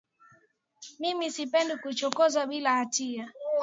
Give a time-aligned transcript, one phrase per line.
[0.99, 3.31] Mimi sipendi kuchokozwa bila hatia